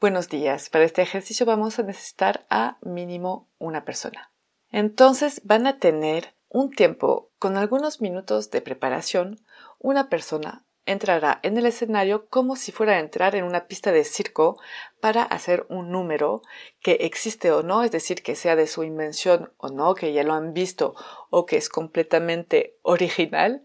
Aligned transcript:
Buenos 0.00 0.28
días. 0.28 0.70
Para 0.70 0.84
este 0.84 1.02
ejercicio 1.02 1.46
vamos 1.46 1.78
a 1.78 1.82
necesitar 1.82 2.46
a 2.50 2.78
mínimo 2.82 3.48
una 3.58 3.84
persona. 3.84 4.32
Entonces 4.70 5.40
van 5.44 5.66
a 5.66 5.78
tener 5.78 6.34
un 6.48 6.70
tiempo 6.70 7.30
con 7.38 7.56
algunos 7.56 8.00
minutos 8.00 8.50
de 8.50 8.60
preparación. 8.60 9.40
Una 9.78 10.08
persona 10.08 10.66
entrará 10.84 11.40
en 11.42 11.56
el 11.56 11.66
escenario 11.66 12.26
como 12.28 12.56
si 12.56 12.72
fuera 12.72 12.94
a 12.94 12.98
entrar 12.98 13.34
en 13.34 13.44
una 13.44 13.66
pista 13.66 13.92
de 13.92 14.04
circo 14.04 14.60
para 15.00 15.22
hacer 15.22 15.64
un 15.70 15.90
número 15.90 16.42
que 16.80 16.98
existe 17.00 17.50
o 17.52 17.62
no, 17.62 17.82
es 17.82 17.90
decir, 17.90 18.22
que 18.22 18.34
sea 18.34 18.56
de 18.56 18.66
su 18.66 18.82
invención 18.82 19.52
o 19.56 19.68
no, 19.68 19.94
que 19.94 20.12
ya 20.12 20.24
lo 20.24 20.34
han 20.34 20.52
visto 20.52 20.94
o 21.30 21.46
que 21.46 21.56
es 21.56 21.68
completamente 21.68 22.76
original, 22.82 23.64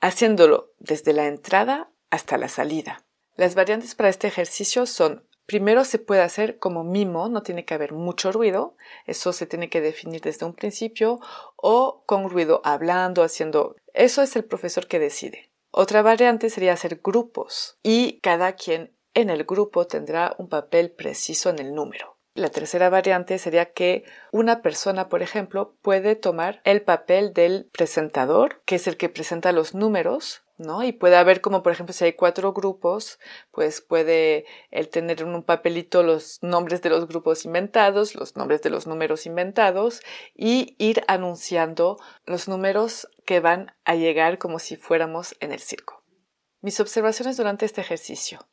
haciéndolo 0.00 0.72
desde 0.78 1.14
la 1.14 1.26
entrada 1.26 1.90
hasta 2.10 2.38
la 2.38 2.48
salida. 2.48 3.04
Las 3.34 3.56
variantes 3.56 3.96
para 3.96 4.10
este 4.10 4.28
ejercicio 4.28 4.86
son 4.86 5.26
Primero 5.46 5.84
se 5.84 5.98
puede 5.98 6.22
hacer 6.22 6.58
como 6.58 6.84
mimo, 6.84 7.28
no 7.28 7.42
tiene 7.42 7.64
que 7.64 7.74
haber 7.74 7.92
mucho 7.92 8.32
ruido, 8.32 8.76
eso 9.06 9.32
se 9.32 9.46
tiene 9.46 9.68
que 9.68 9.80
definir 9.80 10.22
desde 10.22 10.46
un 10.46 10.54
principio, 10.54 11.20
o 11.56 12.02
con 12.06 12.30
ruido 12.30 12.62
hablando, 12.64 13.22
haciendo... 13.22 13.76
Eso 13.92 14.22
es 14.22 14.34
el 14.36 14.44
profesor 14.44 14.86
que 14.86 14.98
decide. 14.98 15.50
Otra 15.70 16.02
variante 16.02 16.50
sería 16.50 16.72
hacer 16.72 17.00
grupos 17.02 17.78
y 17.82 18.20
cada 18.20 18.52
quien 18.52 18.96
en 19.12 19.28
el 19.28 19.44
grupo 19.44 19.86
tendrá 19.86 20.34
un 20.38 20.48
papel 20.48 20.90
preciso 20.90 21.50
en 21.50 21.58
el 21.58 21.74
número. 21.74 22.16
La 22.34 22.48
tercera 22.48 22.90
variante 22.90 23.38
sería 23.38 23.72
que 23.72 24.04
una 24.32 24.60
persona, 24.60 25.08
por 25.08 25.22
ejemplo, 25.22 25.76
puede 25.82 26.16
tomar 26.16 26.60
el 26.64 26.82
papel 26.82 27.32
del 27.32 27.68
presentador, 27.72 28.62
que 28.64 28.76
es 28.76 28.88
el 28.88 28.96
que 28.96 29.08
presenta 29.08 29.52
los 29.52 29.74
números, 29.74 30.43
¿no? 30.56 30.84
Y 30.84 30.92
puede 30.92 31.16
haber 31.16 31.40
como, 31.40 31.62
por 31.62 31.72
ejemplo, 31.72 31.92
si 31.92 32.04
hay 32.04 32.12
cuatro 32.12 32.52
grupos, 32.52 33.18
pues 33.50 33.80
puede 33.80 34.46
él 34.70 34.88
tener 34.88 35.22
en 35.22 35.34
un 35.34 35.42
papelito 35.42 36.02
los 36.02 36.42
nombres 36.42 36.82
de 36.82 36.90
los 36.90 37.08
grupos 37.08 37.44
inventados, 37.44 38.14
los 38.14 38.36
nombres 38.36 38.62
de 38.62 38.70
los 38.70 38.86
números 38.86 39.26
inventados 39.26 40.00
y 40.34 40.76
ir 40.78 41.02
anunciando 41.08 41.98
los 42.24 42.48
números 42.48 43.08
que 43.24 43.40
van 43.40 43.74
a 43.84 43.94
llegar 43.96 44.38
como 44.38 44.58
si 44.58 44.76
fuéramos 44.76 45.36
en 45.40 45.52
el 45.52 45.60
circo. 45.60 46.02
Mis 46.60 46.80
observaciones 46.80 47.36
durante 47.36 47.66
este 47.66 47.80
ejercicio. 47.80 48.46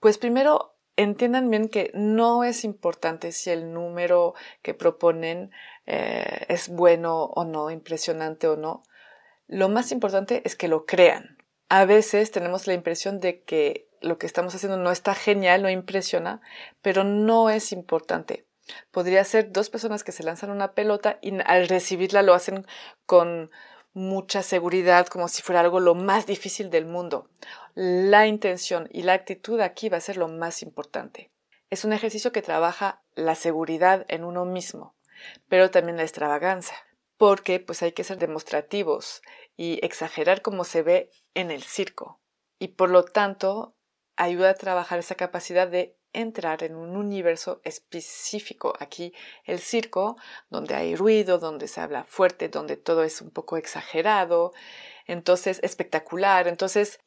Pues 0.00 0.18
primero, 0.18 0.74
entiendan 0.96 1.48
bien 1.50 1.68
que 1.68 1.90
no 1.94 2.44
es 2.44 2.64
importante 2.64 3.32
si 3.32 3.50
el 3.50 3.72
número 3.72 4.34
que 4.62 4.74
proponen 4.74 5.52
eh, 5.86 6.44
es 6.48 6.68
bueno 6.68 7.24
o 7.24 7.44
no, 7.44 7.70
impresionante 7.70 8.48
o 8.48 8.56
no. 8.56 8.82
Lo 9.46 9.68
más 9.68 9.92
importante 9.92 10.42
es 10.44 10.56
que 10.56 10.68
lo 10.68 10.86
crean 10.86 11.35
a 11.68 11.84
veces 11.84 12.30
tenemos 12.30 12.66
la 12.66 12.74
impresión 12.74 13.20
de 13.20 13.42
que 13.42 13.88
lo 14.00 14.18
que 14.18 14.26
estamos 14.26 14.54
haciendo 14.54 14.76
no 14.76 14.90
está 14.90 15.14
genial, 15.14 15.62
no 15.62 15.70
impresiona, 15.70 16.40
pero 16.82 17.04
no 17.04 17.50
es 17.50 17.72
importante. 17.72 18.46
Podría 18.90 19.24
ser 19.24 19.52
dos 19.52 19.70
personas 19.70 20.04
que 20.04 20.12
se 20.12 20.22
lanzan 20.22 20.50
una 20.50 20.72
pelota 20.72 21.18
y 21.22 21.32
al 21.44 21.68
recibirla 21.68 22.22
lo 22.22 22.34
hacen 22.34 22.66
con 23.04 23.50
mucha 23.92 24.42
seguridad, 24.42 25.06
como 25.06 25.28
si 25.28 25.42
fuera 25.42 25.60
algo 25.60 25.80
lo 25.80 25.94
más 25.94 26.26
difícil 26.26 26.70
del 26.70 26.84
mundo. 26.84 27.30
La 27.74 28.26
intención 28.26 28.88
y 28.92 29.02
la 29.02 29.14
actitud 29.14 29.60
aquí 29.60 29.88
va 29.88 29.96
a 29.96 30.02
ser 30.02 30.16
lo 30.16 30.28
más 30.28 30.62
importante. 30.62 31.30
Es 31.70 31.84
un 31.84 31.92
ejercicio 31.92 32.30
que 32.30 32.42
trabaja 32.42 33.02
la 33.14 33.34
seguridad 33.34 34.04
en 34.08 34.24
uno 34.24 34.44
mismo, 34.44 34.94
pero 35.48 35.70
también 35.70 35.96
la 35.96 36.02
extravagancia, 36.02 36.76
porque 37.16 37.60
pues 37.60 37.82
hay 37.82 37.92
que 37.92 38.04
ser 38.04 38.18
demostrativos 38.18 39.22
y 39.56 39.84
exagerar 39.84 40.42
como 40.42 40.64
se 40.64 40.82
ve 40.82 41.10
en 41.34 41.50
el 41.50 41.62
circo. 41.62 42.20
Y 42.58 42.68
por 42.68 42.90
lo 42.90 43.04
tanto, 43.04 43.76
ayuda 44.16 44.50
a 44.50 44.54
trabajar 44.54 44.98
esa 44.98 45.14
capacidad 45.14 45.68
de 45.68 45.96
entrar 46.12 46.62
en 46.62 46.74
un 46.74 46.96
universo 46.96 47.60
específico. 47.62 48.72
Aquí 48.80 49.12
el 49.44 49.58
circo, 49.58 50.16
donde 50.48 50.74
hay 50.74 50.96
ruido, 50.96 51.38
donde 51.38 51.68
se 51.68 51.80
habla 51.80 52.04
fuerte, 52.04 52.48
donde 52.48 52.76
todo 52.76 53.04
es 53.04 53.20
un 53.20 53.30
poco 53.30 53.58
exagerado, 53.58 54.52
entonces 55.06 55.60
espectacular. 55.62 56.48
Entonces, 56.48 57.00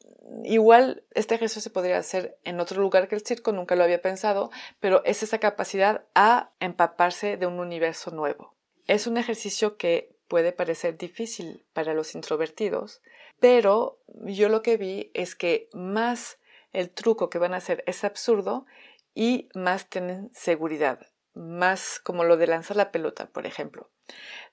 igual 0.44 1.04
este 1.10 1.34
ejercicio 1.34 1.60
se 1.60 1.70
podría 1.70 1.98
hacer 1.98 2.38
en 2.44 2.60
otro 2.60 2.80
lugar 2.80 3.08
que 3.08 3.16
el 3.16 3.26
circo, 3.26 3.52
nunca 3.52 3.74
lo 3.74 3.84
había 3.84 4.00
pensado, 4.00 4.50
pero 4.78 5.04
es 5.04 5.22
esa 5.22 5.38
capacidad 5.38 6.04
a 6.14 6.52
empaparse 6.60 7.36
de 7.36 7.46
un 7.46 7.58
universo 7.58 8.12
nuevo. 8.12 8.54
Es 8.86 9.06
un 9.06 9.16
ejercicio 9.16 9.76
que 9.76 10.16
puede 10.28 10.52
parecer 10.52 10.96
difícil 10.96 11.64
para 11.72 11.94
los 11.94 12.14
introvertidos, 12.14 13.02
pero 13.40 13.98
yo 14.24 14.48
lo 14.48 14.62
que 14.62 14.76
vi 14.76 15.10
es 15.14 15.34
que 15.34 15.68
más 15.72 16.38
el 16.72 16.90
truco 16.90 17.30
que 17.30 17.38
van 17.38 17.54
a 17.54 17.58
hacer 17.58 17.82
es 17.86 18.04
absurdo 18.04 18.66
y 19.14 19.48
más 19.54 19.88
tienen 19.88 20.30
seguridad, 20.32 21.00
más 21.34 22.00
como 22.00 22.24
lo 22.24 22.36
de 22.36 22.46
lanzar 22.46 22.76
la 22.76 22.92
pelota, 22.92 23.26
por 23.26 23.46
ejemplo. 23.46 23.90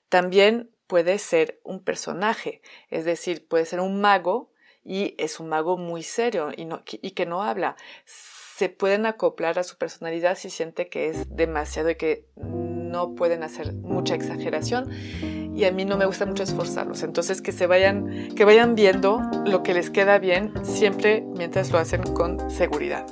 También 0.08 0.70
puede 0.86 1.18
ser 1.18 1.60
un 1.62 1.84
personaje, 1.84 2.62
es 2.90 3.04
decir, 3.04 3.46
puede 3.46 3.66
ser 3.66 3.80
un 3.80 4.00
mago 4.00 4.50
y 4.84 5.14
es 5.18 5.38
un 5.38 5.48
mago 5.48 5.76
muy 5.76 6.02
serio 6.02 6.50
y, 6.56 7.10
que 7.10 7.26
no 7.26 7.42
habla. 7.42 7.76
Se 8.04 8.68
pueden 8.68 9.06
acoplar 9.06 9.58
a 9.58 9.64
su 9.64 9.76
personalidad 9.76 10.36
si 10.36 10.50
siente 10.50 10.88
que 10.88 11.08
es 11.08 11.36
demasiado 11.36 11.90
y 11.90 11.96
que 11.96 12.26
no 12.88 13.14
pueden 13.14 13.42
hacer 13.42 13.74
mucha 13.74 14.14
exageración 14.14 14.90
y 15.54 15.64
a 15.64 15.72
mí 15.72 15.84
no 15.84 15.96
me 15.96 16.06
gusta 16.06 16.26
mucho 16.26 16.42
esforzarlos. 16.42 17.02
Entonces 17.02 17.42
que 17.42 17.52
se 17.52 17.66
vayan, 17.66 18.28
que 18.34 18.44
vayan 18.44 18.74
viendo 18.74 19.20
lo 19.44 19.62
que 19.62 19.74
les 19.74 19.90
queda 19.90 20.18
bien 20.18 20.52
siempre 20.62 21.24
mientras 21.36 21.72
lo 21.72 21.78
hacen 21.78 22.02
con 22.02 22.50
seguridad. 22.50 23.06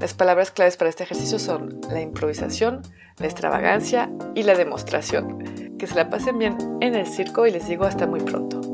Las 0.00 0.14
palabras 0.14 0.50
claves 0.50 0.76
para 0.76 0.90
este 0.90 1.04
ejercicio 1.04 1.38
son 1.38 1.80
la 1.90 2.00
improvisación, 2.00 2.82
la 3.18 3.26
extravagancia 3.26 4.10
y 4.34 4.42
la 4.42 4.54
demostración. 4.54 5.76
Que 5.78 5.86
se 5.86 5.94
la 5.94 6.10
pasen 6.10 6.38
bien 6.38 6.56
en 6.80 6.94
el 6.94 7.06
circo 7.06 7.46
y 7.46 7.50
les 7.50 7.68
digo 7.68 7.84
hasta 7.84 8.06
muy 8.06 8.20
pronto. 8.20 8.73